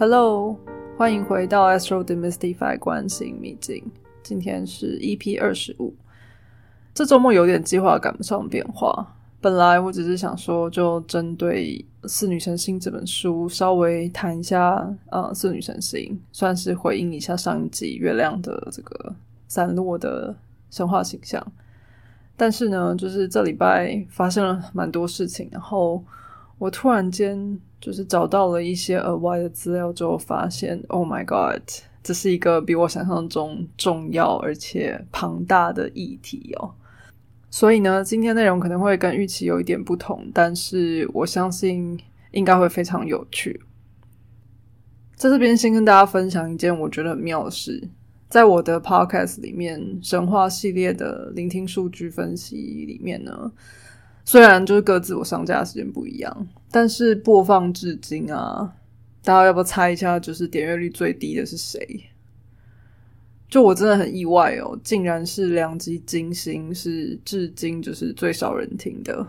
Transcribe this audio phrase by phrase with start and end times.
[0.00, 0.56] Hello，
[0.96, 3.82] 欢迎回到 Astro Demystify 关心秘境。
[4.22, 5.92] 今天是 EP 二十五。
[6.94, 9.16] 这周末有点计划赶不上变化。
[9.40, 19.12] 本来我只是想说，就针对《四女神星》这本书稍微谈一下，呃，《四女神星》算是回应一下上一集月亮的这个
[19.48, 20.32] 散落的
[20.70, 21.44] 神话形象。
[22.36, 26.04] 但是呢，就是这礼拜发生了蛮多事情，然后
[26.58, 31.62] 我突然间就是找到了一些额外的资料之后，发现，Oh my God，
[32.02, 36.74] 这是一个比我想象中重要而且庞大的议题哦。
[37.50, 41.98] 所以呢，今天内容可能会跟预期有一点不同，但是我相信
[42.32, 43.60] 应该会非常有趣。
[45.16, 47.88] 在这边先跟大家分享一件我觉得很妙的事，
[48.28, 52.56] 在我的 podcast 里面，神话系列的聆听数据分析
[52.86, 53.50] 里面呢，
[54.28, 58.70] 虽然就是各自我上架的时间不一样，但是播放至今啊，
[59.24, 61.80] 大家要不要猜一下，就是点阅率最低的是谁？
[63.48, 69.26] 就我真的很意外哦，竟然是两集金星是至今就是最少人听的。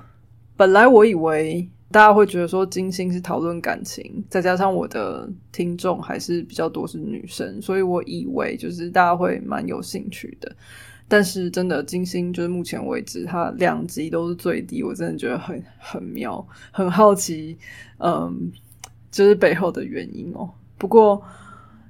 [0.58, 10.54] 本来我以为大家会觉得说金星是讨论感情，再加上我的听众还是比较多是女生，所以我以为就是大家会蛮有兴趣的。
[11.10, 17.58] 但是真的金星就是目前为止它两集都是最低，我真的觉得很很妙，很好奇，
[17.98, 18.50] 嗯，
[19.12, 20.50] 就是背后的原因哦。
[20.78, 21.22] 不过。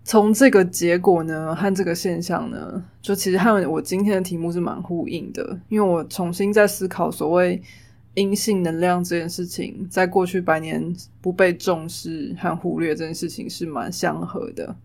[0.06, 5.59] 从这个结果呢，和这个现象呢，就其实和我今天的题目是蛮呼应的。
[5.67, 7.61] 因为我重新在思考所谓
[8.16, 10.83] 阴性能量这件事情，在过去百年
[11.22, 14.76] 不被重视和忽略这件事情是蛮相合的。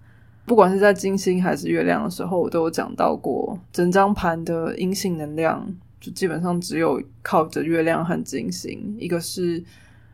[0.46, 5.66] 不管是在金星还是月亮的时候，我都有讲到过，整张盘的阴性能量
[6.00, 9.62] 就基本上只有靠着月亮和金星，一个是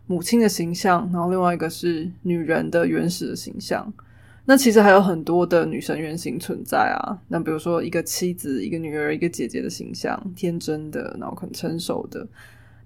[0.07, 3.93] 母亲的形象，然后另外一个是女人的原始的形象。
[4.47, 12.27] 那其实还有很多的女神原型存在啊，那比如说一个妻子、一个女儿、一个姐姐的形象，天真的，然后很成熟的，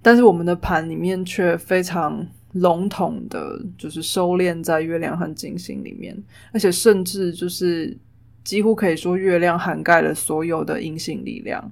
[0.03, 6.17] 但是我们的盘里面却非常笼统的，就是收敛在月亮和金星里面，
[6.53, 7.97] 而且甚至就是
[8.43, 11.71] 几乎可以说月亮涵盖了所有的阴性力量。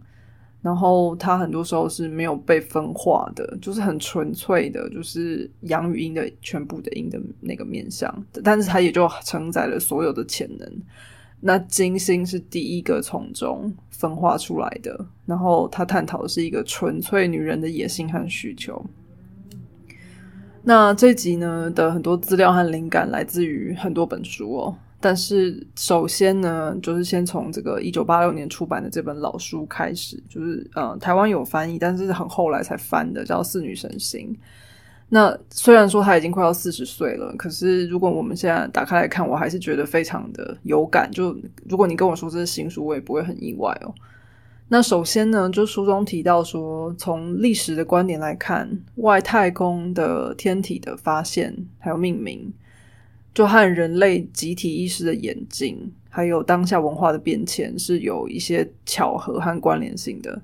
[0.60, 10.72] 然后它很多时候是没有被分化的，就是很纯粹的，就是阳与阴的全部的阴的那个面相，但是它也就承载了所有的潜能。
[11.40, 18.84] 那金星是第一个从中分化出来的，然后它探讨的是一个纯粹女人的野心和需求。
[20.64, 24.74] 那这集呢的很多资料和灵感来自于很多本书哦。
[25.00, 34.32] 但是首先呢，就是先从这个一九八六年出版的这本老书开始，就是呃，台湾有翻译，但是很后来才翻的，叫《四女神星》。
[35.08, 41.10] 那虽然说他已经快要四十岁了，可是如果我们现在打开来看，我还是觉得非常的有感。
[41.10, 41.36] 就
[41.68, 43.92] 如果你跟我说这是新书，我也不会很意外哦。
[44.68, 52.52] 那首先呢，就书中提到说，从历史的观点来看，外太空的天体的发现还有命名。
[53.34, 60.38] 就和人类集体意识的演进，还有当下文化的变迁是有一些巧合和关联性的。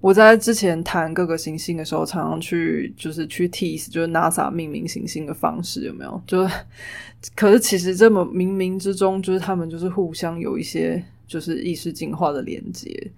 [0.00, 6.20] 我在之前谈各个行星的时候，常常去就是去 tease，就是 NASA 命名行星的方式有没有？
[6.26, 6.44] 就
[7.36, 13.12] 可是其实这么冥冥之中，就是他们就是互相有一些就是意识进化的连接。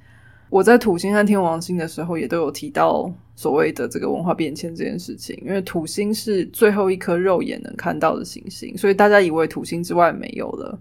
[0.49, 5.37] 我在土星和天王星的时候，也都有提到所谓的这个文化变迁这件事情。
[5.45, 10.79] 因为土星是最后一颗肉眼能看到的行星，所以大家以为土星之外没有了，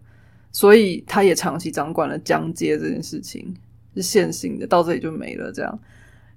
[0.51, 3.53] 所以它也长期掌管了疆界这件事情，
[3.95, 5.51] 是线性的，到这里就没了。
[5.51, 5.79] 这样，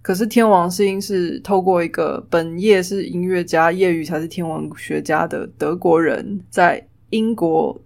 [0.00, 7.78] 可是天王星是透过一个本业是音乐家，业余才是天文学家的德国人，在英国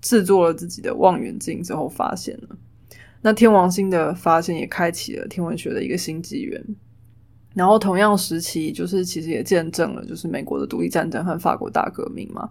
[0.00, 2.56] 制作了自己的望远镜之后发现了。
[3.26, 6.62] 那天王星的发现也开启了天文学的一个新纪元，
[7.54, 12.46] 然后同样时期，就是其实也见证了就是美国的独立战争和法国大革命嘛。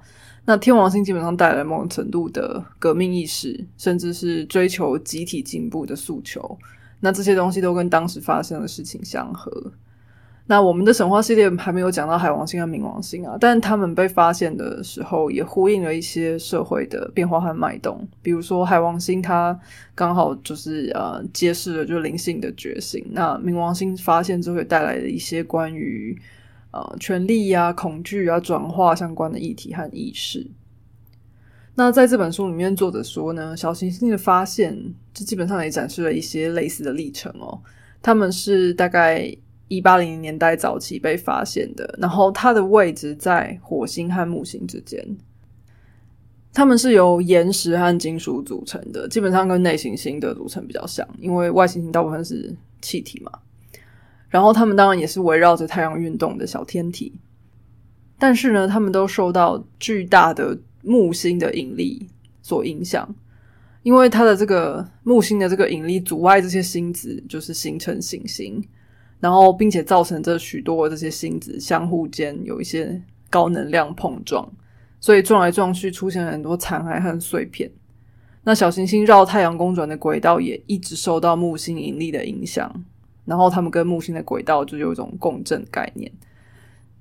[0.45, 6.57] 那天王星基本上带来某种程度的革命意识，甚至是追求集体进步的诉求。
[7.00, 9.71] 那这些东西都跟当时发生的事情相合。
[10.45, 18.06] 那我们的神话系列还没有讲到海王星和冥王星啊，但他们被发现的时候，也呼应了一些社会的变化和脉动。
[18.22, 19.57] 比如说海王星，它
[19.95, 23.06] 刚好就是呃揭示了就灵性的觉醒。
[23.12, 26.13] 那冥王星发现之后也，带来了一些关于
[26.72, 30.46] 呃权力呀、恐惧啊、转化相关的议题和意识。
[31.75, 34.78] 那在这本书里面，作者说呢，小行星的发现，
[35.13, 37.62] 就基本上也展示了一些类似的历程哦。
[38.01, 39.34] 他们是大概。
[39.75, 45.04] 一八零零年代早期被发现的，然后它的位置在火星和木星之间。
[46.54, 53.31] 它们是由岩石和金属组成的，基本上跟内行星的组成比较像，因为外行星大部分是气体嘛。
[54.30, 57.12] 然后它们当然也是围绕着太阳运动的小天体，
[58.20, 62.08] 但是呢，它们都受到巨大的木星的引力
[62.44, 63.16] 所影响，
[63.81, 68.64] 因为它的这个木星的这个引力阻碍这些星子就是形成行星，
[69.24, 74.46] 然后并且造成这许多这些星子相互间有一些高能量碰撞。
[75.00, 77.72] 所以撞来撞去，出现了很多残骸和碎片。
[78.44, 82.70] 那小行星绕太阳公转的轨道也一直受到木星引力的影响，
[83.24, 86.12] 然后它们跟木星的轨道就有一种共振概念。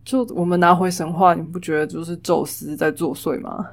[0.04, 3.66] 就我们拿回神话，你不觉得就是宙斯在作祟吗？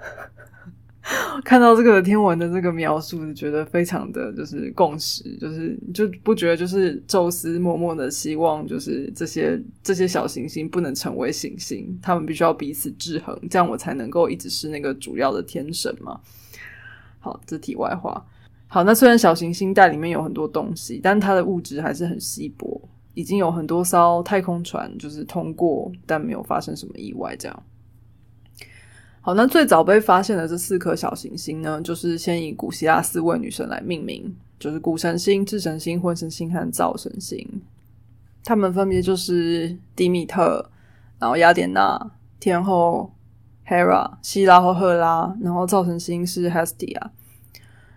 [1.44, 16.20] 看到这个天文的这个描述，就觉得非常的就是共识，就是就不觉得就是宙斯默默的希望，就是这些这些小行星不能成为行星，他们必须要彼此制衡，这样我才能够一直是那个主要的天神嘛。
[17.20, 18.24] 好，这题外话。
[18.68, 22.80] 好，那虽然小行星带里面有很多东西，但它的物质还是很稀薄，
[23.16, 27.64] 已经有很多艘太空船就是通过，但没有发生什么意外，这样。
[29.22, 37.62] 好，那最早被发现的这四颗小行星呢，就是先以古希腊四位女神来命名，就是古神星、智神星、婚神星和灶神星。
[38.46, 40.66] 他们分别就是迪米特，
[41.20, 42.00] 然后雅典娜、
[42.40, 43.12] 天后
[43.68, 47.10] Hera、希拉和赫拉，然后灶神星是 Hestia。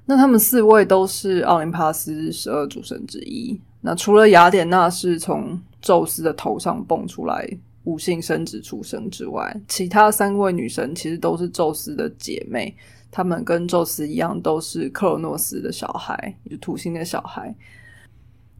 [0.06, 3.58] 那他们四位都是奥林帕斯十二主神之一。
[3.80, 7.48] 那除了雅典娜是从宙斯的头上蹦出来。
[7.84, 12.74] 无性生殖出生之外，其他三位女神其实都是宙斯的姐妹，
[13.10, 17.54] 她们跟宙斯一样，都是克罗诺斯的小孩，就土星的小孩。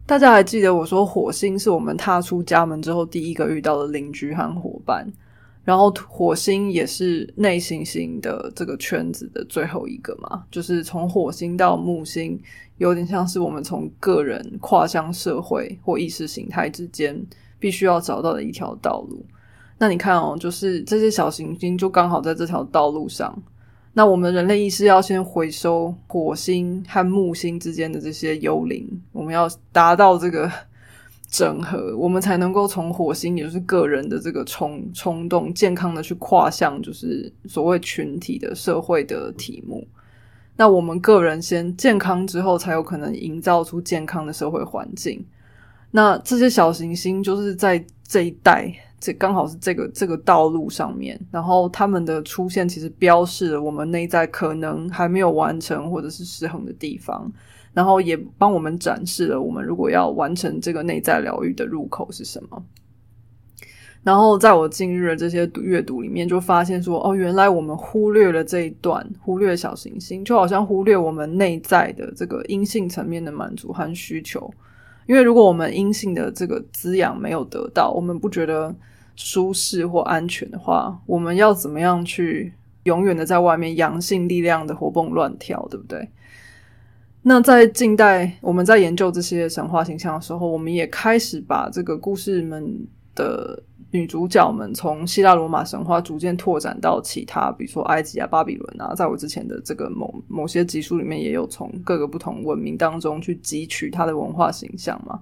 [0.05, 5.07] 大家还记得我说火星是我们踏出家门之后第一个遇到的邻居和伙伴，
[5.63, 10.43] 然后火星也是内行星的这个圈子的最后一个嘛？
[10.51, 12.37] 就是从火星到木星，
[12.77, 17.25] 有点像是我们从个人跨向社会或意识形态之间。
[17.63, 19.25] 必须要找到的一条道路。
[19.77, 23.33] 那你看哦，就是这些小行星就刚好在这条道路上。
[23.93, 30.51] 那我们人类意识要先回收火星和木星之间的这些幽灵，我们要达到这个
[31.31, 39.87] 整合，我们才能够从火星，也就是个人的这个冲冲动，健康的去跨向就是所谓群体的社会的题目。
[40.57, 45.25] 那我们个人先健康之后，才有可能营造出健康的社会环境。
[45.95, 57.31] 那这些小行星就是在这一代，这刚好是这个这个道路上面，然后他们的出现其实标示了我们内在可能还没有完成或者是失衡的地方，
[57.73, 62.65] 然后也帮我们展示了我们如果要完成这个内在疗愈的入口是什么。
[64.01, 74.51] 然后在我近日的这些阅读里面，就发现说，哦，原来我们忽略了这一段，忽略小行星，就好像忽略我们内在的这个阴性层面的满足和需求。
[75.05, 78.75] 因为如果我们阴性的这个滋养没有得到，我们不觉得
[79.15, 82.53] 舒适或安全的话，我们要怎么样去
[82.83, 86.09] 永远的在外面阳性力量的活蹦乱跳，对不对？
[87.23, 93.63] 那在近代，我们在研究这些神话形象的时候，我们也开始把这个故事们的。
[93.93, 105.21] 女主角们从希腊罗马神话逐渐拓展到其他，比如说埃及啊、巴比伦啊，在我之前的这个某某些集数里面，也有从各个不同文明当中去汲取它的文化形象嘛。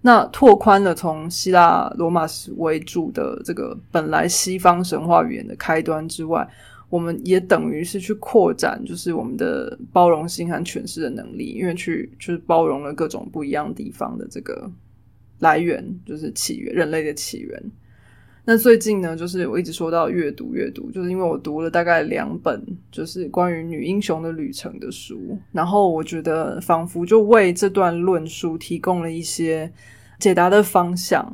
[0.00, 6.48] 那拓宽了从希腊罗马史为主的这个本来西方神话语言的开端之外，
[6.88, 14.68] 我们也等于是去扩展，就是我们的包容性和诠释的能力，因为去就是包容了各种不一样地方的这个
[15.38, 17.62] 来源，就是起源，人类的起源。
[18.50, 29.70] 那最近呢，就是我一直说到阅读阅读，就是因为我读了大概两本，就是关于女英雄的旅程的书，然后我觉得仿佛就为这段论述提供了一些
[30.18, 31.30] 解答的方向。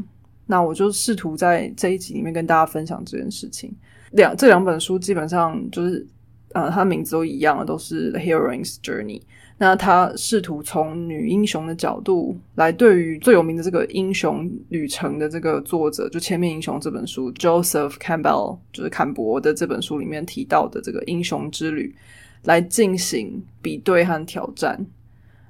[0.47, 3.73] 那我就试图在这一集里面跟大家分享这件事情。
[4.11, 6.05] 两这两本书基本上就是，
[6.53, 9.21] 呃，它名字都一样，都是《The Heroine's Journey》。
[9.57, 21.95] 那他试图从女英雄的角度来，对于最有名的这个英雄旅程的这个作者，就《千面英雄》这本书，Joseph Campbell，就是坎伯的这本书里面提到的这个英雄之旅，
[22.43, 24.85] 来进行比对和挑战。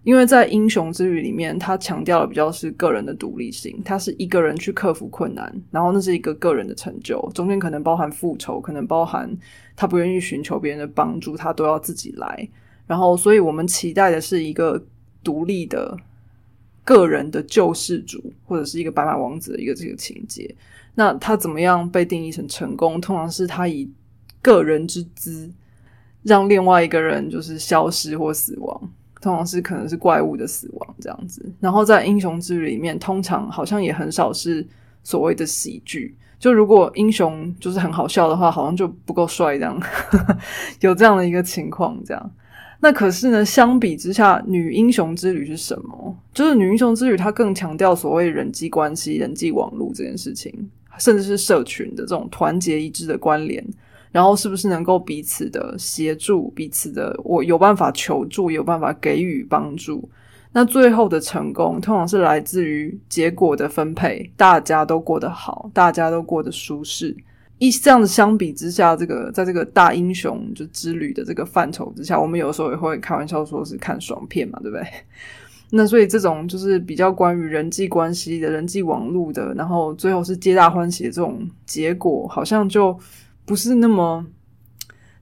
[0.02, 9.34] 因为在英雄之旅里面，他强调的比较是个人的独立性，他是一个人去克服困难，然后那是一个个人的成就，中间可能包含复仇，可能包含
[9.74, 12.46] 他不愿意寻求别人的帮助，他都要自己来。
[12.86, 14.82] 然后，所以我们期待的是一个
[15.22, 15.96] 独立的
[16.84, 20.54] 个人的救世主，或者是一个白马王子的一个这个情节。
[20.94, 23.00] 那他怎么样被定义成成功？
[23.00, 23.90] 通常是他以
[24.42, 25.50] 个人之资
[26.22, 31.44] 让另外一个人就是消失或死亡，通常是可能是怪物的死亡这样子。
[31.60, 34.66] 然后在英雄之旅里面，通常好像也很少是
[35.02, 36.14] 所谓的喜剧。
[36.38, 39.80] 就如果英雄就是很好笑的话，好像就不够帅这样，
[40.80, 42.30] 有这样的一个情况这样。
[42.84, 46.14] 那可是呢，相比之下，女英雄之旅是什么？
[46.34, 50.52] 就是女英雄之旅，它更强调所谓人际关系、人际网络这件事情，
[50.98, 53.64] 甚至是社群的这种团结一致的关联。
[54.12, 60.06] 然后是不是能够彼此的协助，彼此的我有办法求助，有办法给予帮助？
[60.52, 67.16] 那最后的成功，通常是来自于结果的分配，大家都过得好，大家都过得舒适。
[67.66, 74.86] 一这样子相比之下，这个在这个大英雄就之旅的这个范畴之下，我们有时候也会开玩笑说是看爽片嘛，对不对？
[75.70, 82.98] 那所以这种就是比较关于人际关系的人际网络的，然后最后是皆大欢喜的这种结果，好像就。
[83.46, 84.24] 不是那么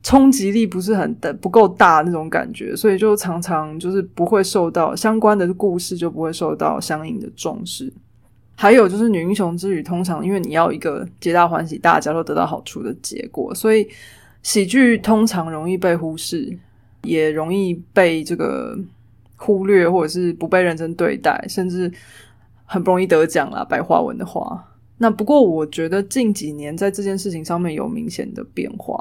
[0.00, 7.92] 冲击力不是很的不够大那种感觉，所以就常常就是不会受到相关的故事就不会受到相应的重视。
[8.62, 13.84] 还有就是女英雄之旅，通常因为你要一个皆大欢喜，大家都得到好处的结果，所以
[14.44, 16.56] 喜剧通常容易被忽视，
[17.02, 18.78] 也容易被这个
[19.34, 21.90] 忽略，或者是不被认真对待，甚至
[22.64, 23.64] 很不容易得奖啦。
[23.64, 24.64] 白话文的话。
[24.96, 28.96] 那不过，我觉得近几年在这件事情上面有明显的变化，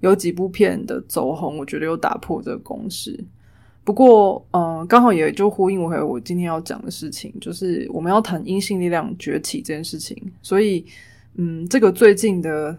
[0.00, 3.22] 有几部片的走红，我觉得有打破这个公式。
[3.84, 10.16] 不过，嗯，刚好也就呼应我我今天要讲的事情，就是我们要谈阴性力量崛起这件事情。
[10.42, 10.84] 所以，
[11.34, 12.76] 嗯，这个最近的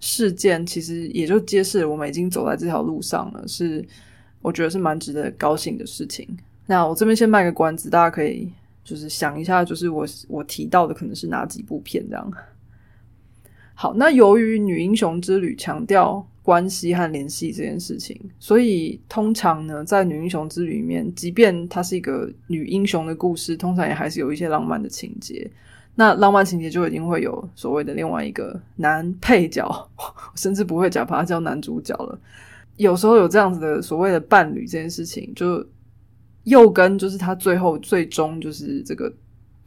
[0.00, 3.84] 事件其实也就揭示我们已经走在这条路上了，是
[4.40, 6.26] 我觉得是蛮值得高兴的事情。
[6.66, 8.50] 那我这边先卖个关子，大家可以。
[8.84, 12.32] 就是想一下，就是我我提到的可能是哪几部片这样。
[13.80, 25.48] 好，那由于女英雄之旅强调关系和联系这件事情，所以通常呢，在女英雄之旅里面，即便它是一个女英雄的故事，通常也还是有一些浪漫的情节。
[25.94, 29.88] 那浪漫情节就一定会有所谓的另外一个男配角，
[30.34, 32.18] 甚至不会讲把他叫男主角了。
[32.78, 35.64] 有时候有这样子的所谓的伴侣这件事情，就。
[36.44, 39.12] 又跟就是他最后最终就是这个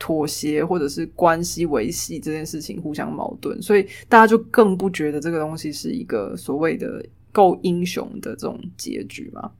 [0.01, 9.51] 妥协或者是关系维系这件事情互相矛盾，所以大家就更不觉得这个东西是一个所谓的够英雄的这种结局嘛。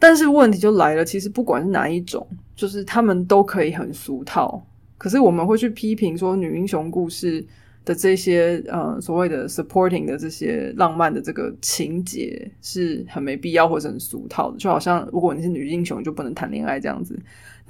[0.00, 4.60] 但是问题就来了，其实不管是哪一种，就是他们都可以很俗套。
[4.98, 7.46] 可是我们会去批评说女英雄故事。
[7.82, 17.18] 的这些呃所谓的 supporting 的这些浪漫的这个情节是很没必要或者很俗套的，就好像如果你是女英雄就不能谈恋爱这样子。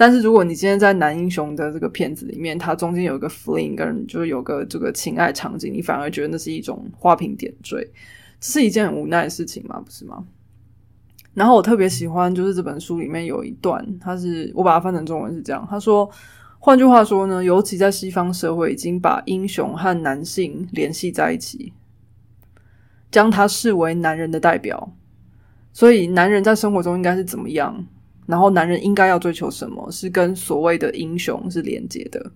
[0.01, 7.87] 但是如果你今天在男英雄的这个片子里面，它中间有一个 fling 跟就是有个这个情爱场景，你反而觉得那是一种花瓶点缀，
[8.41, 9.79] 这是一件很无奈的事情吗？
[9.85, 10.25] 不是吗？
[11.35, 16.11] 然后我特别喜欢就是这本书里面有一段，它是我把它翻成中文是这样，他说。
[16.63, 21.73] 换句话说呢，尤其在西方社会，已经把英雄和男性联系在一起，
[23.11, 24.93] 将他视为男人的代表。
[25.73, 27.87] 所以，男人在生活中应该是怎么样？
[28.31, 29.91] 然后，男人应该要追求什么？
[29.91, 32.31] 是跟所谓的英雄是连接的。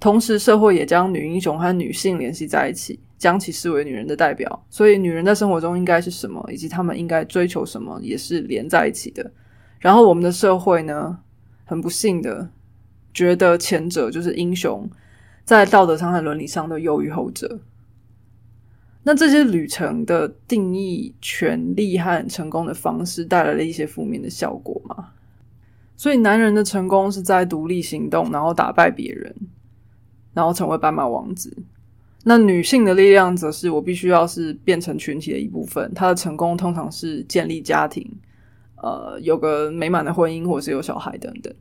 [0.00, 4.64] 同时，社会也将女英雄和女性联系在一起，将其视为女人的代表。
[4.70, 9.30] 所以，女人在生活中应该是什么，以及他们应该追求什么，也是连在一起的。
[9.78, 11.18] 然后，我们的社会呢，
[11.64, 12.50] 很不幸的。
[13.12, 14.86] 觉得前者就是英雄，
[15.44, 17.60] 在道德上和伦理上都优于后者。
[19.02, 25.12] 那这些旅程的定义、权利和成功的方式带来了一些负面的效果吗？
[25.96, 29.34] 所以，男人的成功是在独立行动，然后打败别人，
[30.34, 31.56] 然后成为斑马王子。
[32.24, 35.90] 那女性的力量则是我必须要是变成群体的一部分。
[35.94, 38.04] 她的成功通常是建立家庭，
[38.82, 41.54] 呃，有个美满的婚姻，或是有小孩等等。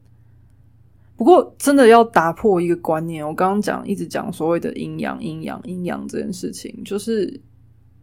[1.15, 7.39] 不过，真的要打破一个观念，我刚刚讲一直讲所谓的阴阳、阴阳、阴阳这件事情，就是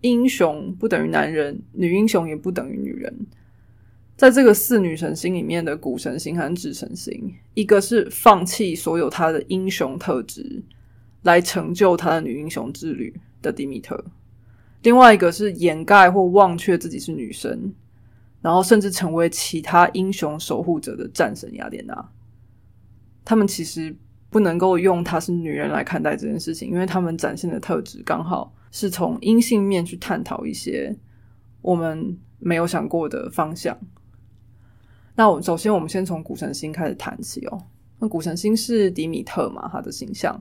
[0.00, 3.26] 英雄不等于男人，女英雄也不等于女人。
[4.16, 10.62] 在这个四女神星里面的古神星和智神星，一个是放弃所有她的英雄特质
[11.23, 14.04] 来成就她的女英雄之旅的迪米特，
[14.83, 17.75] 另外一个是掩盖或忘却自己是女神，
[18.40, 22.11] 然后甚至成为其他英雄守护者的战神雅典娜。
[23.25, 23.97] 他们其实
[24.31, 30.97] 不能够用她是女人来看待这件事情，因为他们展现的特质刚好是从阴性面去探讨一些
[31.61, 33.76] 我们没有想过的方向。
[35.14, 37.59] 那我首先我们先从古神星开始谈起哦。
[37.99, 40.40] 那古神星是迪米特嘛，他的形象。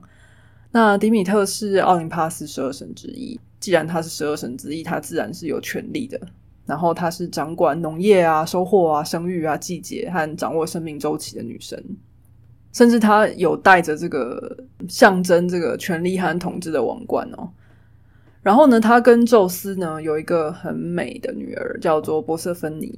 [0.70, 6.20] 那迪米特是奥林帕斯十二神之一，既然他是十二神之一，他自然是有权力的。
[6.64, 11.84] 然后她是掌管农业啊、收获啊、生育啊、季节和掌握生命周期的女神，
[12.72, 14.56] 甚至她有带着这个
[14.88, 17.50] 象征这个权力和统治的王冠哦。
[18.42, 22.96] 然后呢，她跟宙斯呢有一个很美的女儿，叫做波瑟芬妮。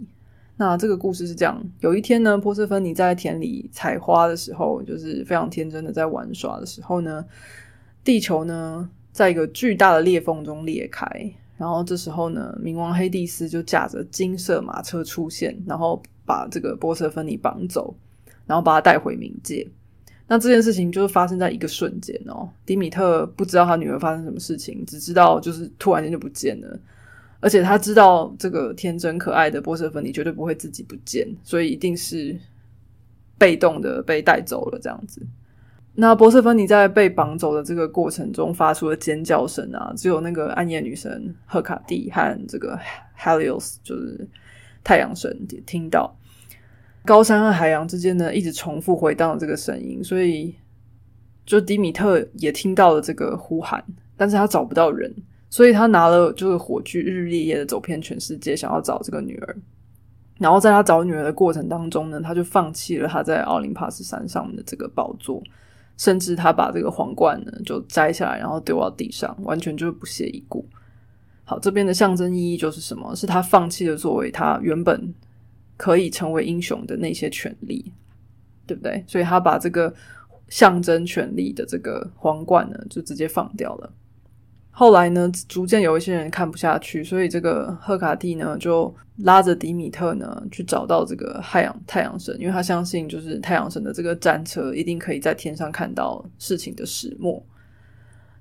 [0.57, 7.25] 那这个故事是这样：有一天呢，波瑟芬尼在田里采花的时候，就是非常天真的在玩耍的时候呢，
[8.05, 11.07] 地球呢在一个巨大的裂缝中裂开。
[11.57, 17.97] 然后这时候呢，冥王黑帝斯就驾着金色马车出现，然后把这个波瑟芬尼绑走，
[18.45, 19.67] 然后把他带回冥界。
[20.27, 22.49] 那这件事情就是发生在一个瞬间哦。
[22.67, 26.79] 迪米特不知道他女儿发生什么事情，只知道就是突然间就不见了。
[27.45, 32.35] 而且他知道这个天真可爱的波瑟芬妮绝对不会自己不见，所以一定是
[33.37, 35.21] 被动的被带走了这样子。
[35.95, 42.81] 那波瑟芬妮在被绑走的这个过程中发出了尖叫声啊，只有那个暗夜女神赫卡蒂和这个
[43.19, 44.27] Helios 就是
[44.83, 46.17] 太阳神听到。
[47.05, 50.55] 高山和海洋之间呢，一直重复回荡这个声音，所以
[51.45, 53.85] 就迪米特也听到了这个呼喊，
[54.17, 55.15] 但是他找不到人。
[55.55, 59.57] 所以他拿了就是火炬，日日夜夜的走遍全世界，想要找这个女儿。
[60.37, 65.41] 然后在他找女儿的过程当中呢，他就放弃了他在奥林帕斯山上的这个宝座，
[65.97, 70.69] 甚至他把这个皇冠呢就摘下来，然后丢到地上，完全就是不屑一顾。
[71.45, 73.15] 好，这边的象征意义就是什么？
[73.15, 75.15] 是他放弃了作为他原本
[75.77, 77.93] 可以成为英雄的那些权利，
[78.67, 79.05] 对不对？
[79.07, 79.95] 所以他把这个
[80.49, 83.93] 象征权利的这个皇冠呢，就直接放掉了。
[84.77, 97.41] 后来呢，逐渐有一些人看不下去，所以这个赫卡蒂呢就拉着迪米特呢去找到这个太阳太阳神，因为他相信就是太阳神的这个战车一定可以在天上看到事情的始末，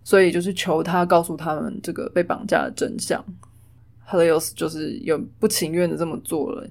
[0.04, 3.24] 所以就是求他告诉他们这个被绑架的真相。
[4.04, 6.68] 赫利欧斯就是有不情愿的这么做了。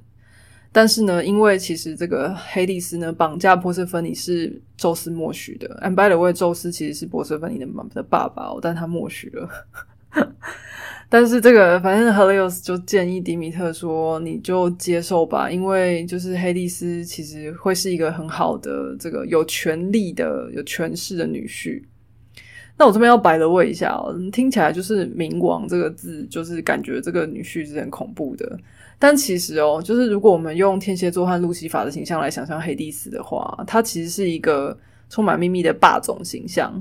[0.74, 5.68] 但是呢，因为其实这个黑帝斯呢绑架波瑟芬尼是宙斯默许的。
[5.84, 9.48] And by the way，宙斯其实是波瑟芬尼的的爸爸哦，但他默许了。
[11.10, 21.82] 但是这个反正 Helios 就建议迪米特说：“你就接受吧，因为就是黑帝斯其实会是一个很好的这个有权力的、有权势的女婿。”
[22.78, 28.58] 那我这边要摆的问一下哦，听起来就是“冥王”这个字，就是感觉这个女婿是很恐怖的。
[29.02, 34.78] 但其实哦，就是如果我们用天蝎座和路西法的形象来想象黑帝斯的话，他其实是一个
[35.10, 36.72] 充满秘密的霸总形象。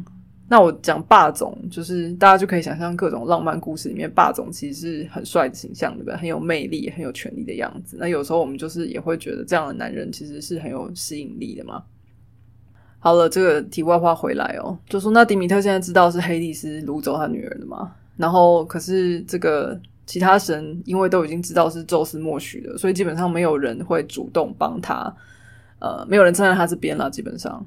[0.47, 6.15] 那我讲霸总，就是大家就可以想象各种浪漫故事里面霸总其实是很帅的形象，对不对？
[6.15, 7.97] 很有魅力、很有权力的样子。
[7.99, 11.81] 那有时候我们就是也会觉得这样的男人其实是很有吸引力的嘛。
[12.99, 17.91] 好了，这个题外话回来哦，就说那迪米特现在知道是黑帝斯掳走他女儿的嘛？
[18.15, 19.81] 然后可是这个。
[20.11, 25.15] 其他神因为都已经知道是宙斯默许的，所以基本上没有人会主动帮他，
[25.79, 27.09] 呃，没有人站在他这边了。
[27.09, 27.65] 基本上，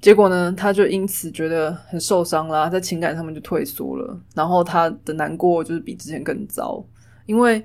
[0.00, 4.16] 结果呢，他就因此觉得很受伤啦，在情感上面就退缩了。
[4.32, 6.80] 然后他的难过就是比之前更糟，
[7.26, 7.60] 因为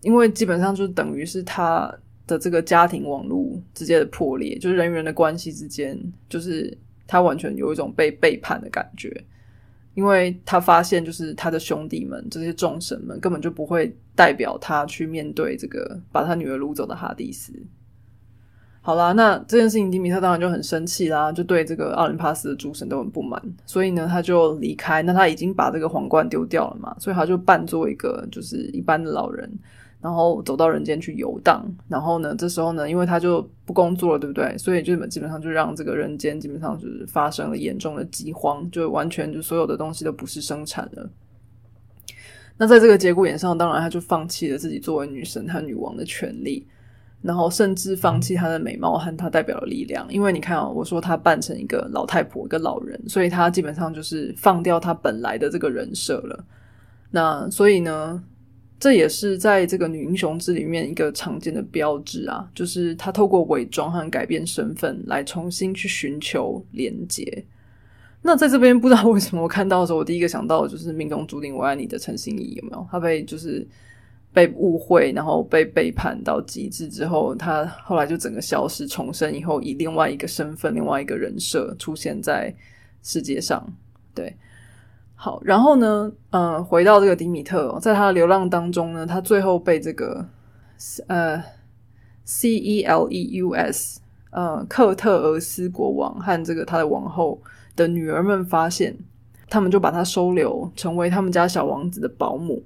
[0.00, 1.94] 因为基本上就等于是他
[2.26, 6.74] 的这个家庭网络直接的破裂，就是人与人的关系之间，就是
[7.06, 9.22] 他完全有一种被背叛的感觉。
[9.98, 17.52] 因为他发现，就是他的兄弟们这些众神们根本就不会代表他去面对这个把他女儿掳走的哈迪斯。
[18.80, 25.02] 好啦，那这件事情，迪米特当然就很生气啦，就对这个奥林帕斯的诸神都很不满，所以呢，他就离开。
[25.02, 29.50] 那他已经把这个皇冠丢掉了嘛，所以他就扮作一个就是一般的老人。
[30.00, 34.56] 然后走到人间去游荡，然后呢，这时候呢，因为他就不工作了，对不对？
[34.56, 41.10] 所以就基本上就让这个人间基本上就是发生了严重的饥荒，就完全就所有的东西都不是生产了。
[42.56, 46.64] 那在这个节骨眼上，当然他就放弃了自己作为女神和女王的权利，
[47.20, 50.06] 然后甚至放弃她的美貌和她代表的力量。
[50.08, 56.44] 因为你看啊，我说她扮成一个老太婆，一个老人，所以她基本上就是放掉她本来的这个人设了。
[57.10, 58.22] 那所以呢？
[58.80, 67.44] 这也是在这个女英雄志里面一个常见的标志啊，就是她透过伪装和改变身份来重新去寻求连接。
[68.22, 72.86] 那在这边不知道为什么我看到的时候，我第一个想到的就是命中注定我爱你的陈心怡有没有？
[72.90, 73.66] 她被就是
[74.32, 82.54] 被误会，然后被背叛到极致之后，她后来就整个消失重生以后，以另外一个身份、另外一个人设出现在
[83.02, 83.66] 世界上，
[84.14, 84.36] 对。
[85.20, 90.24] 好，然后呢，嗯，回到这个迪米特，在他的流浪当中呢，他最后被这个
[91.08, 91.42] 呃
[92.24, 94.00] C E L E U S
[94.30, 97.42] 呃克特俄斯国王和这个他的王后
[97.74, 98.96] 的女儿们发现，
[99.50, 102.62] 他们就把他收留，成为他们家小王子的保姆。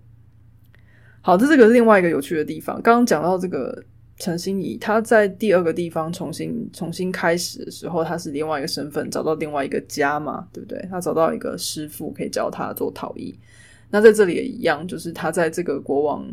[1.22, 2.74] 好，这是个是另外一个有趣的地方。
[2.82, 3.82] 刚刚讲到这个
[4.18, 10.78] 陈心怡，他在第二个地方重新重新开始的时候，他是另外一个身份，找到另外一个家嘛，对不对？
[10.90, 13.34] 他找到一个师傅可以教他做陶艺。
[13.90, 16.24] 那在这里也一样，就是他在这个国王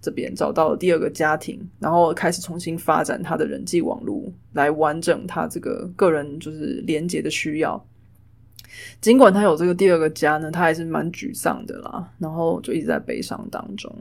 [0.00, 7.84] 这边找到了第二个家庭，然后开始重新发展他的人际网络，来完整他这个个人就是连接的需要。
[9.00, 13.94] 尽管他有这个第二个家呢，他还是蛮沮丧的啦，然后就一直在悲伤当中。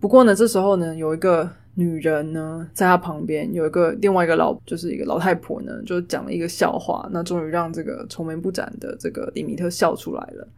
[0.00, 10.48] 不过呢，这时候呢，有一个女人呢，在他旁边有一个另外一个老，就是一个老太婆呢，就讲了一个笑话，那终于让这个愁眉不展的这个李米特笑出来了。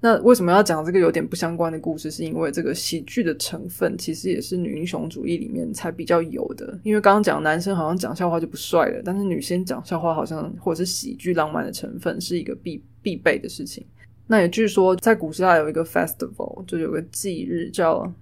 [0.00, 2.10] 那为什么要讲这个有点不相关的故事？
[2.10, 6.78] 是因为这个喜剧的成分其实也是女英雄主义里面才比较有的。
[6.82, 13.82] 因为刚刚讲男生好像讲笑话就不帅了，但是女生讲笑话好像或者是喜剧浪漫的成分是一个必必备的事情。
[14.26, 18.12] 那也据说在古希腊有一个 festival，就有个忌日叫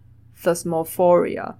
[0.40, 1.52] Thesmophoria。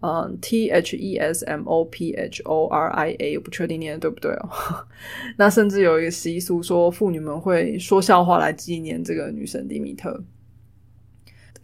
[0.00, 4.48] 嗯，T H E S M O P H O R I A，我不确定念的对不对哦。
[5.36, 10.22] 那甚至有一个习俗说，妇女们会说笑话来纪念这个女神迪米特。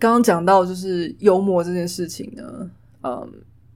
[0.01, 2.71] 刚刚讲到就是幽默这件事情呢，
[3.05, 3.33] 嗯，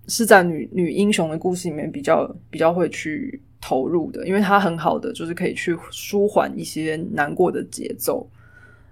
[0.09, 8.29] 是在女女英雄的故事里面比较比较会去投入的，因为它很好的就是可以去舒缓一些难过的节奏。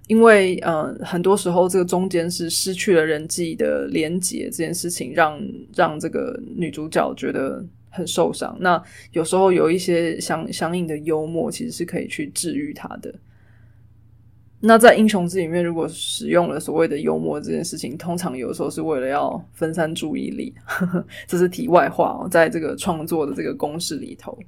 [0.06, 5.36] 因为呃，很多时候这个中间是失去了人际的连结，这件事情让
[5.74, 8.56] 让这个女主角觉得很受伤。
[8.60, 13.12] 那有时候有一些相相应的幽默，其实是可以去治愈她的。
[14.60, 20.54] 那在英雄志里面，如果使用了所谓的幽默这件事情，通常有时候是为了要分散注意力，
[21.26, 22.28] 这是题外话哦。
[22.28, 24.38] 在这个创作的这个公式里头，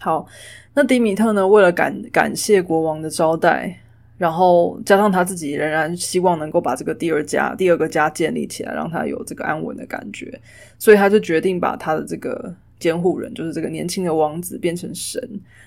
[0.00, 0.26] 好，
[0.72, 3.78] 那迪米特呢，为了感感谢国王的招待。
[4.16, 10.40] 然后加上他自己仍然希望能够把这个第二家、第二个家建立起来，让他有这个安稳的感觉，
[10.78, 15.20] 所以他就决定把他的这个监护人，就是这个年轻的王子变成神。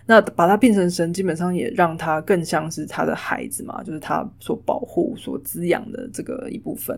[0.05, 6.97] 那把他变成神，基本上也让他更像是他的孩子嘛，就是他所保护、所滋养的这个一部分。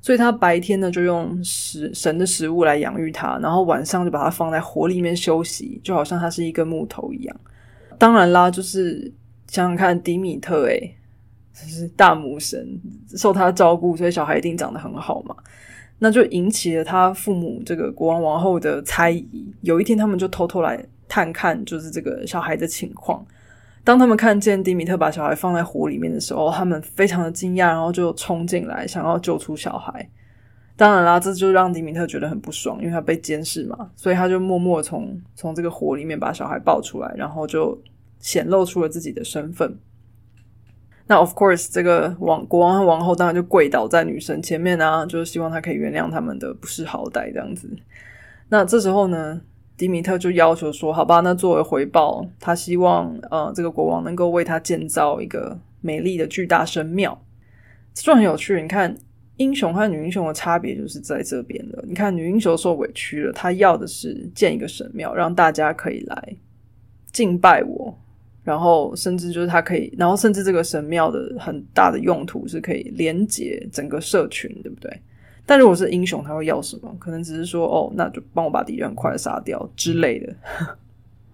[0.00, 7.36] 所以他白天呢就用食神的食物来养育他，然后晚上就把他放在火里面休息，就好像他是一根木头一样。
[7.98, 9.12] 当然啦，就是。
[9.48, 10.94] 想想看，迪米特诶，
[11.54, 12.78] 就是大母神，
[13.16, 15.34] 受他照顾，所以小孩一定长得很好嘛。
[15.98, 19.52] 那就引起了他父母这个国王王后的猜疑。
[19.62, 23.26] 有一天，他们就偷偷来探看，就是这个小孩的情况。
[23.82, 30.08] 当他们看见迪米特把小孩放在火里面的时候，他们非常的惊讶，然后就冲进来想要救出小孩。
[30.76, 37.76] 当然啦，这就让迪米特觉得很不爽，因为他被监视嘛，所以他就默默从从这个火里面把小孩抱出来，然后就。
[38.20, 39.78] 显露出了自己的身份。
[41.06, 47.66] 那 of course，这个王国王和王后当然就跪倒在女神前面啊，就是希望她可以原谅他们的不识好歹这样子。
[48.50, 49.40] 那这时候呢，
[49.76, 57.18] 迪米特就要求说：“好吧，那作为回报，他希望呃这个国王能够为他建造一个美丽的巨大神庙。”
[57.94, 58.60] 这就很有趣。
[58.60, 58.94] 你看，
[59.38, 61.82] 英雄和女英雄的差别就是在这边的。
[61.88, 66.36] 你看，女英雄受委屈了，她要的是建一个神庙，让大家可以来
[67.10, 67.98] 敬拜我。
[68.48, 74.90] 然后甚至就是它可以，然后甚至这个神庙的很大的用途是可以连接整个社群，对不对？
[75.44, 76.90] 但如果是英雄，他会要什么？
[76.98, 80.34] 可能只是说，哦，那就帮我把敌人快杀掉之类的。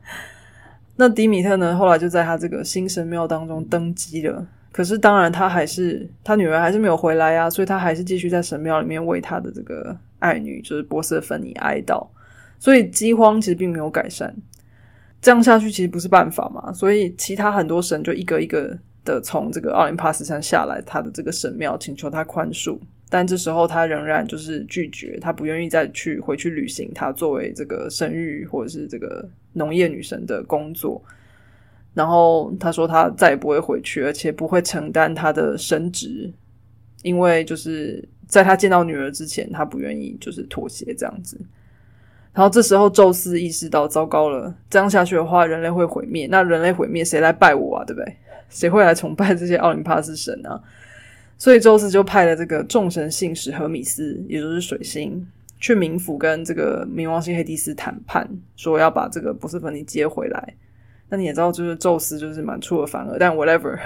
[0.97, 1.77] 那迪米特呢？
[1.77, 4.45] 后来就在他这个新神庙当中登基了。
[4.73, 12.05] 可是当然，他还是他女儿还是没有回来呀，所以他还是继续在神庙里面为他的这个爱女，就是波瑟芬尼哀悼。
[12.59, 14.35] 所以饥荒其实并没有改善。
[15.25, 31.03] 这样下去其实不是办法嘛，所以其他很多神就一个一个的从这个奥林帕斯山下来，他的这个神庙请求他宽恕，但这时候他仍然就是拒绝，他不愿意再去回去履行他作为这个生育或者是这个农业女神的工作，
[31.95, 36.31] 然后他说他再也不会回去，而且不会承担他的神职，
[37.03, 41.41] 因为就是在他见到女儿之前，他不愿意就是妥协这样子。
[42.35, 46.27] 然后这时候，宙斯意识到，糟糕了，这样下去的话，人类会毁灭。
[46.27, 47.85] 那人类毁灭，谁来拜我啊？
[47.85, 48.17] 对不对？
[48.51, 50.61] 谁会来崇拜这些奥林帕斯神啊？
[51.39, 55.25] 所以，宙斯就派了这个众神信使荷米斯，也就是水星，
[55.61, 60.55] 去冥府跟这个冥王星黑帝斯谈判，说要把这个波斯芬尼接回来。
[61.09, 63.79] 那你也知道，就是宙斯就是蛮出尔反尔，但 whatever。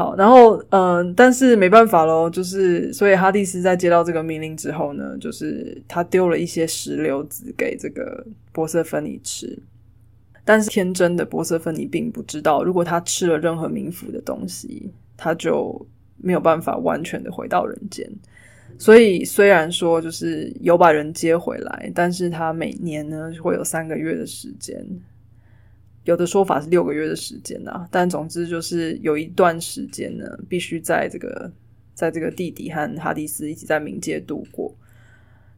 [0.00, 9.58] 好，然后嗯，但是没办法喽，就是所以哈蒂斯在接到这个命令之后呢，就是他丢了一些石榴籽给这个波瑟芬尼吃，
[10.42, 15.86] 但是天真的波瑟芬尼并不知道，如果他吃了任何冥府的东西，他就
[16.16, 18.10] 没有办法完全的回到人间，
[18.78, 24.82] 所以虽然说就是有把人接回来，但是他每年呢会有三个月的时间，
[26.10, 27.86] 有的说法是六个月的时间呐。
[27.90, 31.50] 但总之就是有一段时间呢，必须在这个
[31.94, 34.74] 在这个弟弟和哈迪斯一起在冥界度过。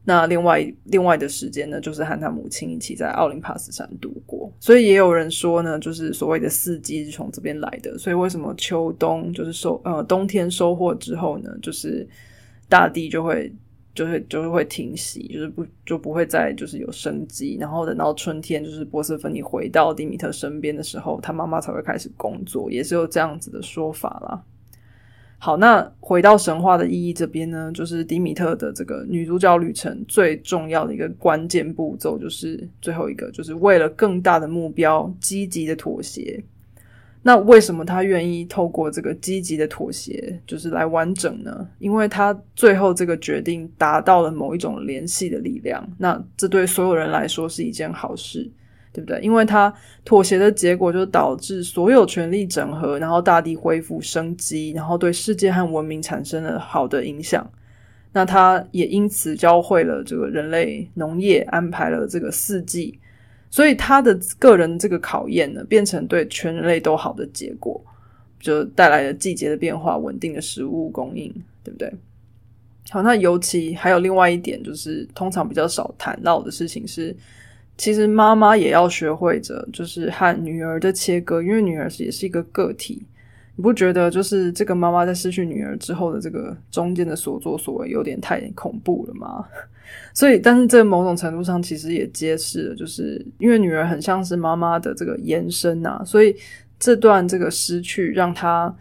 [0.05, 4.51] 那另外另外的时间呢，就是和他母亲一起在奥林帕斯山度过。
[4.59, 7.97] 所以也有人说呢，就是所谓的四季是从这边来的。
[7.97, 12.05] 所以为什么秋冬就是收呃冬天收获之后呢，就是
[12.67, 13.49] 大地就会
[13.93, 17.57] 就会就是会停息，就是不就不会再就是有生机。
[17.59, 24.43] 然后等到春天，就是波斯芬尼回到迪米特身边的时候，他妈妈才会开始工作，也是有这样子的说法啦。
[25.37, 36.41] 好，那回到神话的意义这边呢，就是迪米特的这个女主角旅程最重要的一个关键步骤，就是最后一个，就是为了更大的目标积极的妥协。
[37.23, 41.67] 那为什么他愿意透过这个积极的妥协，就是来完整呢？
[41.79, 48.51] 因为他最后这个决定达到了某一种联系的力量，那这对所有人来说是一件好事。
[48.95, 49.19] 对不对？
[49.21, 49.73] 因为他
[50.05, 57.43] 妥协的结果，就导致所有权力整合，然后大地恢复生机，然后对世界和文明产生了好的影响。
[58.11, 62.99] 那他也因此教会了这个人类农业，安排了这个四季，
[63.53, 67.79] 所以他的个人这个考验呢，变成对全人类都好的结果，
[68.39, 71.31] 就带来了季节的变化，稳定的食物供应，
[71.63, 71.93] 对不对？
[72.89, 77.15] 好，那尤其还有另外一点，就是通常比较少谈到的事情是。
[77.77, 83.03] 其实妈妈也要学会着，就是和女儿的切割，因为女儿是也是一个个体。
[83.55, 89.45] 你不觉得就是这个妈妈在失去女儿之后的这个中间的所作所为有点太恐怖了吗？
[90.13, 96.35] 所以，但是这某种程度上其实也揭示了，就是因为女儿很像是妈妈的这个延伸呐，所以
[96.79, 98.75] 这段这个失去让她。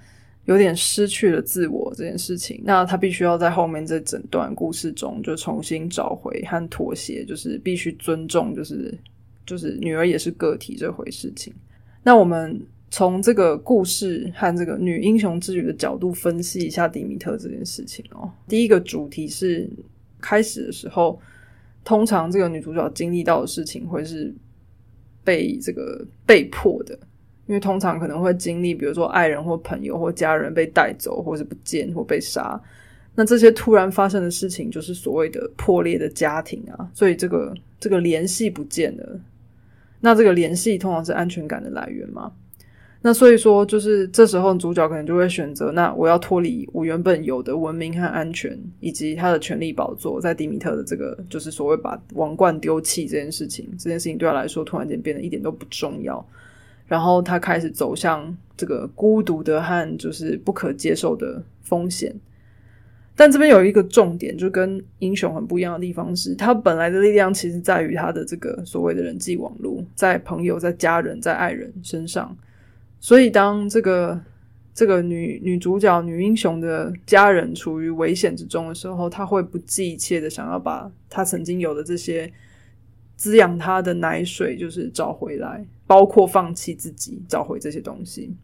[0.46, 8.92] 有点失去了自我这件事情，那她必须要在后面这整段故事中就重新找回和妥协，就是必须尊重，就是
[9.46, 11.54] 就是女儿也是个体这回事情。
[12.02, 12.60] 那我们
[12.92, 18.30] 从这个故事和这个女英雄之旅的角度分析一下迪米特这件事情哦。
[18.46, 19.66] 第一个主题是
[20.20, 21.18] 开始的时候，
[21.82, 24.30] 通常这个女主角经历到的事情会是
[25.24, 26.96] 被这个被迫的。
[27.46, 32.60] 因为通常可能会经历，比如说爱人或朋友或家人被带走，或是不见或被杀，
[33.14, 36.90] 那这些突然发生的事情，就是所谓的破裂的家庭啊。
[36.92, 39.20] 所以这个这个联系不见了，
[40.00, 42.32] 那这个联系通常是安全感的来源嘛？
[43.04, 56.24] 那所以说，就是这时候主角可能就会选择，那我要脱离我原本有的文明和安全，以及他的权力宝座，在迪米特的这个就是所谓把王冠丢弃这件事情，这件事情对他来说突然间变得一点都不重要。
[56.86, 62.14] 然后他开始走向这个孤独的和就是不可接受的风险，
[63.16, 72.36] 但这边有一个重点，就跟英雄很不一样的地方是，他本来的力量其实在于他的这个所谓的人际网络，在朋友、在家人、在爱人身上。
[73.02, 74.18] 所以当这个
[74.72, 82.32] 这个女女主角、女英雄的家人处于危险之中的时候，她会不计一切的想要把她曾经有的这些
[83.16, 85.66] 滋养她的奶水，就是找回来。
[85.84, 88.34] 包括放弃自己，找回这些东西。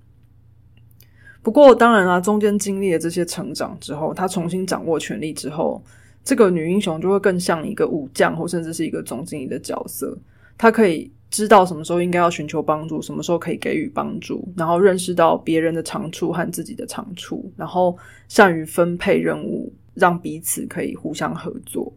[1.41, 5.83] 不过，当然啦，中间经历了这些成长之后，他重新掌握权力之后，
[6.23, 10.19] 这个女英雄就会更像一个武将，或甚至是一个总经理的角色。
[10.59, 17.97] 她可以知道什么时候应该要寻求帮助，什么时候可以给予帮助，然后认识到别人的长处和自己的长处，然后
[18.29, 21.93] 善于分配任务，让彼此可以互相合作。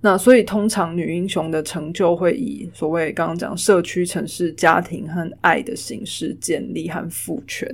[0.00, 7.68] 那所以，通常女英雄的成就会以所谓刚刚讲社区、城市、家庭和爱的形式建立和赋权。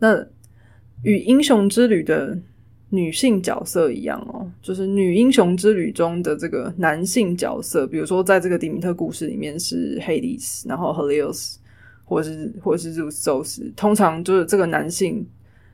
[0.00, 0.26] 那
[1.04, 2.36] 与英雄之旅的
[2.94, 11.56] 女性角色一样哦，就是女英雄之旅中的这个男性角色，比如说在这个迪米特故事里面是 Hades，然后 Helios，
[12.04, 15.26] 或者是或者是 Zeus，通常就是这个男性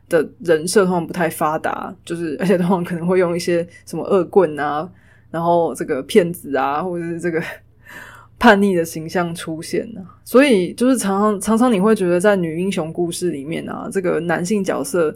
[0.08, 4.88] 的人设通常不太发达，就是而且通常可能会用一些什么恶棍啊。
[5.30, 7.42] 然后这个骗子啊，或者是这个
[8.38, 15.14] 叛逆的形象出现呢，所以就是常常常常你会觉得在女英雄故事里面啊，这个男性角色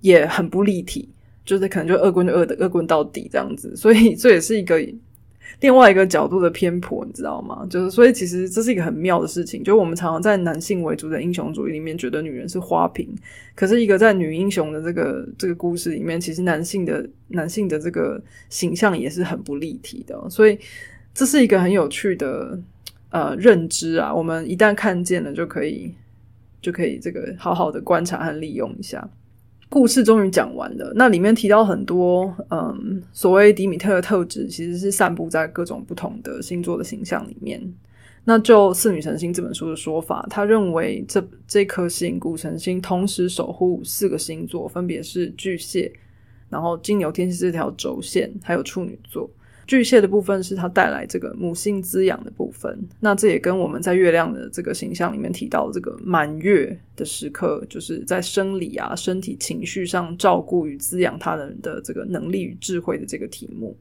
[0.00, 1.08] 也很不立体，
[1.46, 4.86] 就是可能就恶棍就恶的恶棍到底这样子，所以这也是一个。
[5.60, 7.66] 另外一个角度的偏颇，你知道吗？
[7.70, 9.62] 就是所以其实这是一个很妙的事情。
[9.62, 13.06] 就我们常常在男性为主的英雄主义里面，觉得女人是花瓶；
[13.54, 20.28] 可是一个在女英雄的这个这个故事里面，其实男性的男性的这个形象也是很不立体的。
[20.28, 20.58] 所以
[21.14, 22.58] 这是一个很有趣的
[23.08, 24.12] 呃认知啊。
[24.12, 25.94] 我们一旦看见了，就可以
[26.60, 29.08] 就可以这个好好的观察和利用一下。
[29.68, 30.92] 故事终于讲完了。
[30.94, 37.60] 那里面提到很多，嗯，所谓迪米特的特质，其实是散布在各种不同的星座的形象里面。
[38.24, 45.92] 那就《四女成星》这本书的说法，他认为这这颗星古神星同时守护四个星座，分别是巨蟹，
[46.48, 49.30] 然后金牛、天蝎这条轴线，还有处女座。
[49.66, 63.76] 巨蟹的部分是它带来这个母性滋养的部分，那这也跟我们在月亮的这个形象里面提到这个满月的时刻，就是在生理啊、身体、情绪上照顾与滋养他人的这个能力与智慧的这个题目。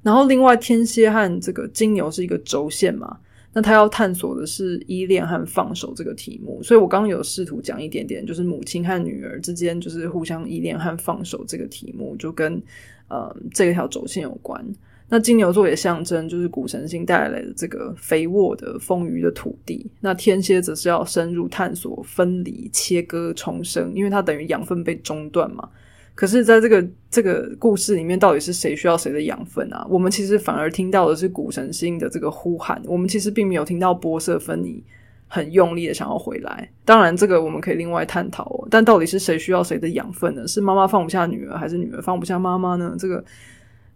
[0.00, 3.18] 然后，另外天蝎和这个金牛是一个轴线嘛，
[3.52, 6.62] 那他要探索的是依恋和放手这个题目。
[6.62, 12.62] 所以我刚刚有试图讲一点点，就是母亲和女儿之间就是互相依恋和放手这个题目，就跟
[13.08, 14.64] 呃这条轴线有关。
[15.10, 25.66] 那金牛座也象征就是古神星带来的这个肥沃的丰腴的土地，那天蝎则是要深入探索分离、切割、重生，因为它等于养分被中断嘛。
[26.14, 29.86] 可是，在这个这个故事里面，到底是谁需要谁的养分啊？
[29.88, 34.82] 我们其实反而听到的是古神星的这个呼喊，我们其实并没有听到波色芬尼
[35.26, 36.68] 很用力的想要回来。
[36.84, 38.66] 当然，这个我们可以另外探讨。
[38.68, 40.46] 但到底是谁需要谁的养分呢？
[40.46, 42.94] 是妈妈放不下女儿，还是女儿放不下妈妈呢？
[42.98, 43.24] 这个。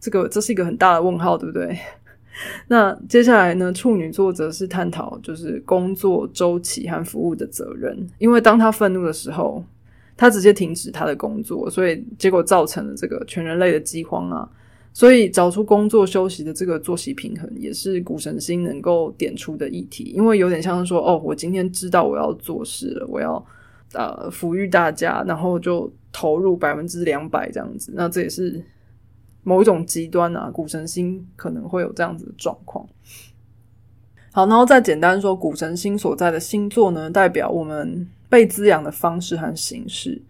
[0.03, 1.79] 这个这是一个很大的问号，对不对？
[2.67, 3.73] 那接下来呢？
[3.73, 9.65] 处女座则是探讨就是工作周期和服务的责任，因为当他愤怒的时候，
[10.17, 14.49] 他直接停止他的工作，所以结果造成了这个全人类的饥荒啊！
[14.93, 23.35] 所以找出工作休息的这个作息平衡，也是古神星能够点出的议题，因为有点像是说，哦，我今天知道我要做事了，我要
[23.93, 28.61] 呃抚育大家，然后就投入百分之两百这样子，那这也是。
[29.42, 32.87] 某一种极端啊，古神星可能会有这样子的状况。
[34.33, 40.22] 好，然后再简单说，古神星所在的星座呢，代表我们被滋养的方式和形式。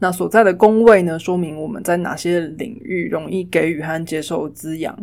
[0.00, 4.98] 那所在的宫位呢，说明我们在哪些领域容易给予和接受滋养。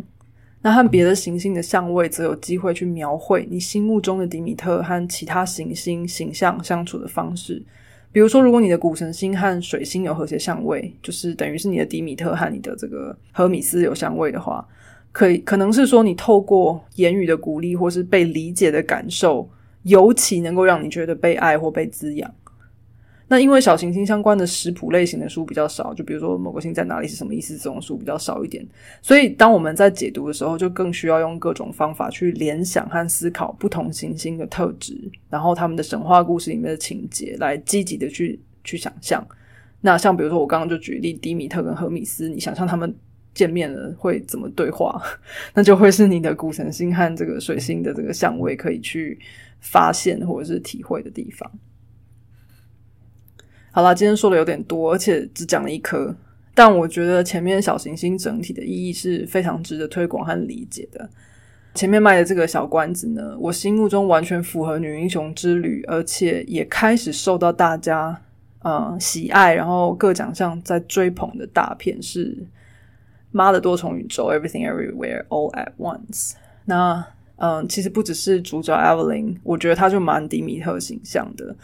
[0.60, 7.64] 那和别的行星的相位，则有机会去描绘你心目中的迪米特和其他行星形象相处的方式。
[8.12, 14.66] 比如说，如果你的谷神星和水星有和谐相位，就是等于是你的迪米特和你的这个荷米斯有相位的话，
[15.10, 19.48] 可以可能是说你透过言语的鼓励或是被理解的感受，
[19.84, 22.30] 尤其能够让你觉得被爱或被滋养。
[23.32, 28.62] 那因为小行星相关的食谱类型的书比较少，就比如说某个星在哪里是什么意思这种书比较少一点，
[29.00, 34.94] 所以当我们在解读的时候，就更需要用各种方法去联想和思考不同行星的特质，
[35.30, 39.26] 然后他们的神话故事里面的情节，来积极的去去想象。
[39.80, 42.94] 那像比如说我刚刚就举例迪米特跟荷米斯，你想象他们
[43.32, 45.02] 见面了会怎么对话，
[45.54, 49.18] 那就会是你的古神星和这个水星的这个相位可以去
[49.58, 51.50] 发现或者是体会的地方。
[53.74, 56.14] 好了，今天说的有点多，而且只讲了一颗，
[56.54, 61.08] 但我觉得前面小行星整体的意义是非常值得推广和理解的。
[61.74, 68.20] 前面卖的这个小关子呢，我心目中完全符合女英雄之旅，而且也开始受到大家
[68.60, 72.26] 呃喜爱，然后各奖项在追捧的大片是
[73.30, 76.32] 《妈的多重宇宙》（Everything Everywhere All at Once）。
[76.66, 77.02] 那
[77.36, 81.56] 嗯，其实不只是主角 Evelyn，我觉得他就蛮迪米特形象的。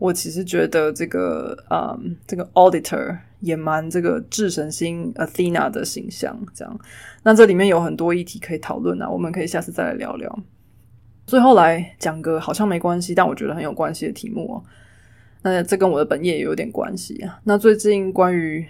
[0.00, 6.80] 我其实觉得这个，嗯，这个 auditor 也蛮这个智神星 Athena 的形象，这样。
[7.22, 10.38] 那这里面有很多议题可以讨论啊，我们可以下次再来聊聊。
[11.26, 14.64] 最后来讲个好像没关系，但我觉得很有关系的题目哦。
[15.42, 17.38] 那这跟我的本业也有点关系啊。
[17.44, 18.66] 那最近关于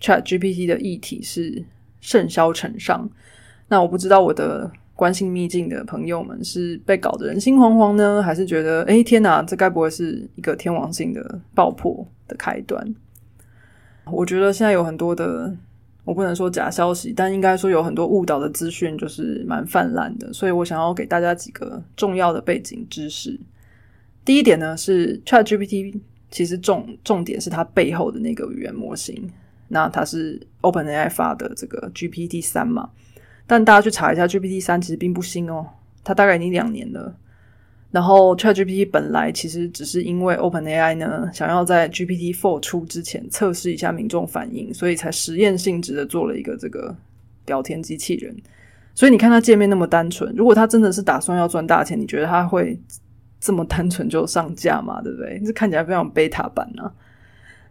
[0.00, 1.64] Chat GPT 的议题是
[2.00, 3.10] 甚嚣尘上，
[3.66, 4.70] 那我不知道我的。
[4.98, 12.92] 关心秘境的朋友们是被搞得人心惶惶呢，还是觉得哎天哪，这该不会是一个天王星的爆破的开端？
[14.06, 15.56] 我觉得现在有很多的，
[16.02, 20.32] 我不能说假消息，但应该说有很多误导的资讯，就是蛮泛滥的。
[20.32, 23.38] 所以我想要给大家几个重要的背景知识。
[24.24, 29.30] 第一点呢是 Chat GPT，其实重重点是它背后的那个语言模型，
[29.68, 32.90] 那它是 OpenAI 发的这个 GPT 三嘛。
[33.48, 35.66] 但大家去查一下，GPT 三其实并不新哦，
[36.04, 37.12] 它大概已经两年了。
[37.90, 46.94] 然后 ChatGPT 本来其实只是因为 OpenAI 呢想要在 GPT Four 出之前测试一下民众反应，所以才实验性质的做了一个这个
[47.46, 48.36] 聊天机器人。
[48.94, 52.78] 所以你看它界面那么单纯，如果它真的是打算要赚大钱，你觉得它会
[53.40, 55.00] 这么单纯就上架吗？
[55.00, 55.40] 对不对？
[55.46, 56.92] 这看起来非常 beta 版啊。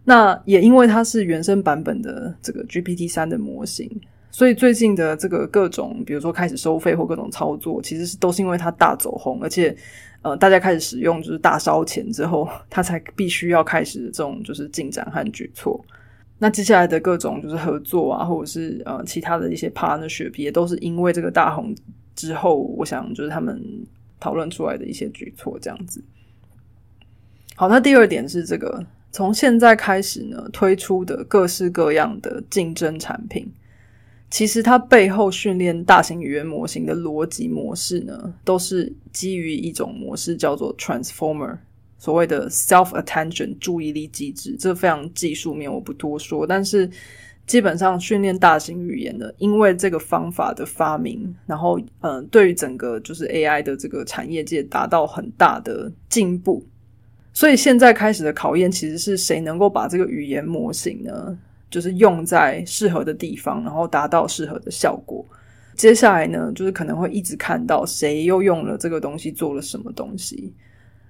[0.06, 3.88] 那也因为它是原生版本的这个 GPT 三的模型。
[4.32, 9.76] 所以最近的这个各种，比如说开始收费或各种操作，其实是都是因为它大走红，而且
[10.22, 15.84] 呃大家开始使用，就是大烧钱之后，它才必须要开始这种就是进展和举措。
[16.40, 21.74] 那接下来的各种就是合作啊，或者是呃其他的一些 partnership，也都是因为这个大红
[22.16, 23.60] 之后，我想就是他们
[24.20, 26.04] 讨论出来的一些举措这样子。
[27.56, 33.52] 好，那第二点是这个，从现在开始呢，推出的各式各样的竞争产品，
[34.30, 41.58] 其实它背后训练大型语言模型的逻辑模式呢，都是基于一种模式叫做 transformer。
[42.00, 46.46] 所谓的 self attention 注意力机制，这非常技术面，我不多说。
[46.46, 46.88] 但是
[47.48, 56.64] 基本上训练大型语言的，因为这个方法的发明，然后嗯，对于整个就是 AI 的这个产业界达到很大的进步。
[57.34, 61.36] 所以现在开始的考验，其实是谁能够把这个语言模型呢，
[61.70, 65.26] 就是用在适合的地方，然后达到适合的效果。
[65.76, 70.54] 接下来呢，就是可能会一直看到谁又用了这个东西做了什么东西。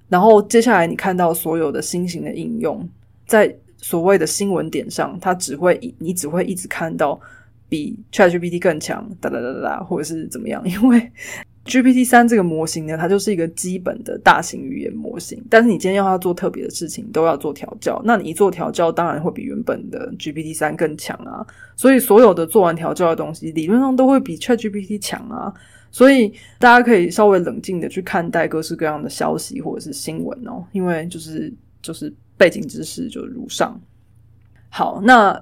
[0.10, 2.88] 然后接下来你看到所有的新型的应用，
[3.26, 7.20] 在所谓的新闻点上，它只会你只会一直看到
[7.70, 10.62] 比 ChatGPT 更强，哒哒哒哒，或者是怎么样？
[10.68, 11.12] 因为
[11.68, 18.02] GPT 三这个模型呢，它就是一个基本的大型语言模型，但是你今天要它做特别的事情，都要做调教。
[18.06, 21.46] 那你一做调教，当然会比原本的 GPT 三更强啊。
[21.76, 25.54] 所以所有的做完调教的东西，理论上都会比 ChatGPT 强啊。
[25.92, 33.80] 所以大家可以稍微冷静的去看待各式各样的消息或者是新闻哦，因为就是就是背景知识就如上。
[34.70, 35.42] 好，那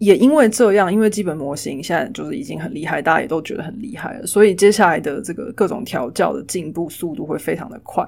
[0.00, 8.04] 也因为这样，因为基本模型现在就是已经很厉害，大家也都觉得很厉害了，所以接下来的这个各种调教的进步速度会非常的快。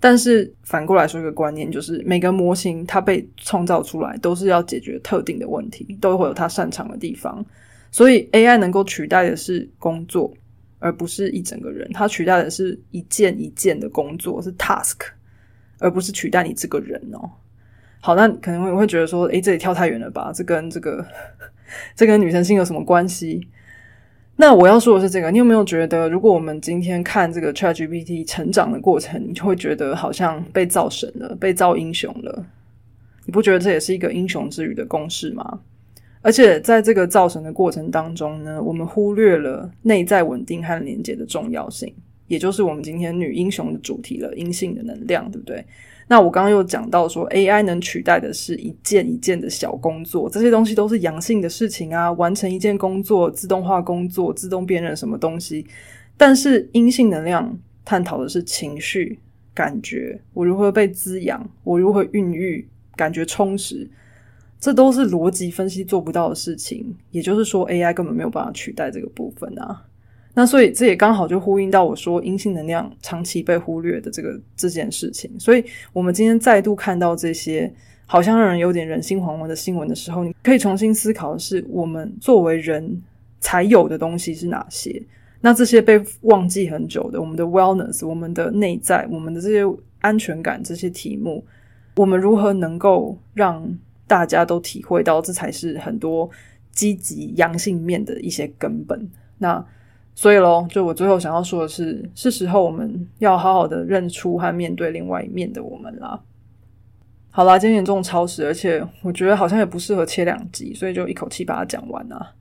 [0.00, 7.44] 但是反过来说，一个观念就是，每个模型它被创造出来都是要解决特定的问题，都会有它擅长的地方，
[7.92, 10.32] 所以 AI 能够取代的是工作。
[10.82, 14.96] 而不是一整个人，它取代的是一件一件的工作，是 task，
[15.78, 17.30] 而不是取代你这个人哦。
[18.00, 20.32] 好，那可能会会觉得说，诶，这里跳太远了吧？
[20.34, 21.04] 这跟这个，
[21.94, 23.46] 这跟女神性有什么关系？
[24.36, 32.46] 那我要说的是这个，你有没有觉得，如果我们今天看这个 ChatGPT 成长的过程，你就会觉得好像被造神了，被造英雄了？
[33.26, 35.60] 你不觉得这也是一个英雄之语的公式吗？
[36.22, 41.94] 而且在这个造神的过程当中呢，我们忽略了内在稳定和连接的重要性，
[42.26, 45.62] 也就是我们今天女英雄的主题了——阴性的能量，对不对？
[46.10, 55.64] 那我刚刚又讲到说，AI 能取代的是一件一件的小工作，这些东西都是阳性的事情啊，完成一件工作、自动化工作、自动辨认什么东西。
[56.16, 59.20] 但是阴性能量探讨的是情绪、
[59.54, 63.88] 感觉，我如何被滋养，我如何孕育，感觉充实。
[64.58, 69.86] 这都是逻辑分析做不到的事情，也就是说，AI 根本没有办法取代这个部分啊。
[70.40, 75.30] 那所以这也刚好就呼应到我说阴性能量长期被忽略的这个这件事情。
[75.38, 75.62] 所以
[75.92, 77.70] 我们今天再度看到这些
[78.06, 83.02] 好像让人有点人心惶惶的新闻的时候，你可以重新思考的是，我们作为人
[83.38, 85.02] 才有的东西是哪些？
[85.42, 89.62] 那这些被忘记很久的，我们的 wellness，我们的内在，我们的这些
[90.00, 91.44] 安全感，这些题目，
[91.96, 93.78] 我们如何能够让？
[94.06, 96.28] 大家都体会到，这才是很多
[96.72, 99.08] 积极阳性面的一些根本。
[99.38, 99.64] 那
[100.20, 106.20] 所以咯，就我最后想要说的是，是时候我们要好好的认出和面对另外一面的我们啦。
[107.30, 112.34] 好啦，今天严重超时，而且我觉得好像也不适合切两集，所以就一口气把它讲完啊。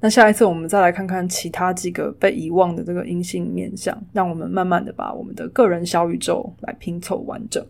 [0.00, 7.62] 那下一次我们再来看看其他几个被遗忘的这个阴性面相，让我们慢慢的把我们的个人小宇宙来拼凑完整。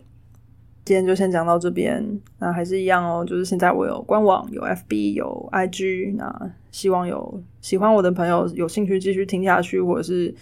[0.87, 2.01] 今天就先讲到这边，
[2.39, 10.33] 那还是一样哦，就是现在我有官网、有 FB、有 IG，那希望有喜欢我的朋友有兴趣继续听下去，或者是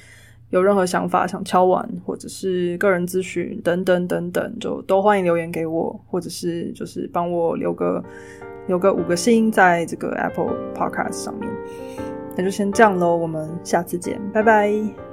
[0.52, 8.04] 有任何想法想敲完，或者是个人咨询等等等等，就都欢迎留言给我，或者是就是帮我留个
[8.68, 11.50] 留个五个星在这个 Apple Podcast 上面。
[12.38, 15.05] 那就先这样喽，我们下次见，拜拜。